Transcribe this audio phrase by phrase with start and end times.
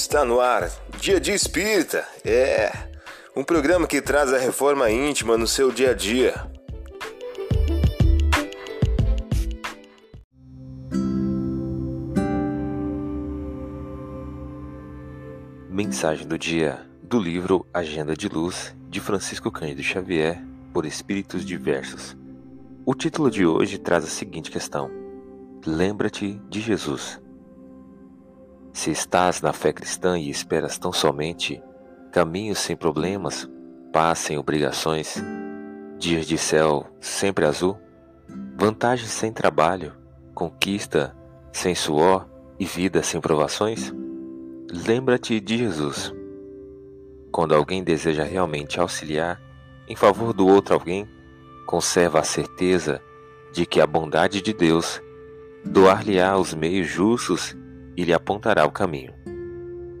[0.00, 0.70] Está no ar,
[1.00, 2.06] Dia de Espírita.
[2.24, 2.70] É
[3.34, 6.34] um programa que traz a reforma íntima no seu dia a dia.
[15.68, 20.40] Mensagem do dia do livro Agenda de Luz de Francisco Cândido Xavier
[20.72, 22.16] por Espíritos Diversos.
[22.86, 24.88] O título de hoje traz a seguinte questão:
[25.66, 27.20] Lembra-te de Jesus.
[28.78, 31.60] Se estás na fé cristã e esperas tão somente
[32.12, 33.50] caminhos sem problemas,
[33.92, 35.20] paz sem obrigações,
[35.98, 37.76] dias de céu sempre azul,
[38.56, 39.94] vantagens sem trabalho,
[40.32, 41.12] conquista
[41.52, 43.92] sem suor e vida sem provações,
[44.70, 46.14] lembra-te de Jesus.
[47.32, 49.42] Quando alguém deseja realmente auxiliar
[49.88, 51.04] em favor do outro alguém,
[51.66, 53.02] conserva a certeza
[53.52, 55.02] de que a bondade de Deus
[55.64, 57.56] doar-lhe-á os meios justos
[57.98, 59.12] e lhe apontará o caminho.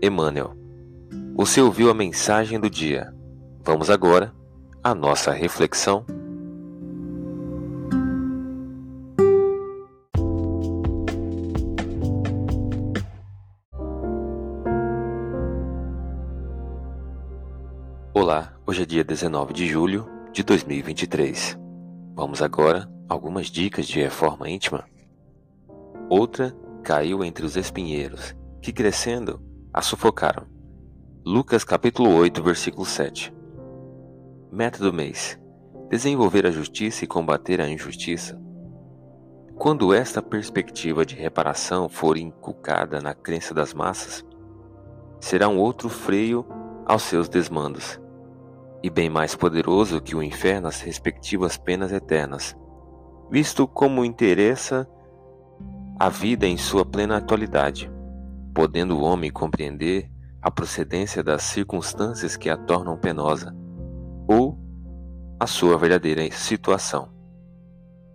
[0.00, 0.54] Emmanuel,
[1.34, 3.12] você ouviu a mensagem do dia.
[3.64, 4.32] Vamos agora
[4.84, 6.06] à nossa reflexão.
[18.14, 21.58] Olá, hoje é dia 19 de julho de 2023.
[22.14, 24.84] Vamos agora algumas dicas de reforma íntima.
[26.08, 29.40] Outra caiu entre os espinheiros, que crescendo
[29.72, 30.46] a sufocaram.
[31.24, 33.32] Lucas capítulo 8, versículo 7.
[34.50, 35.38] Meta do mês:
[35.90, 38.40] desenvolver a justiça e combater a injustiça.
[39.56, 44.24] Quando esta perspectiva de reparação for inculcada na crença das massas,
[45.20, 46.46] será um outro freio
[46.86, 48.00] aos seus desmandos,
[48.82, 52.56] e bem mais poderoso que o inferno as respectivas penas eternas,
[53.30, 54.88] visto como interessa
[55.98, 57.90] a vida em sua plena atualidade,
[58.54, 60.08] podendo o homem compreender
[60.40, 63.52] a procedência das circunstâncias que a tornam penosa,
[64.28, 64.56] ou
[65.40, 67.08] a sua verdadeira situação.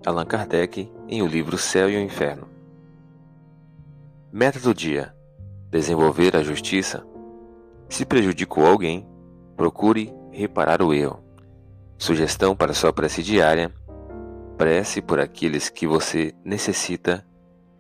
[0.06, 2.48] Allan Kardec, em o livro Céu e o Inferno.
[4.32, 5.14] Meta do dia:
[5.70, 7.06] desenvolver a justiça.
[7.90, 9.06] Se prejudicou alguém,
[9.58, 11.22] procure reparar o erro.
[11.98, 13.74] Sugestão para sua prece diária:
[14.58, 17.26] prece por aqueles que você necessita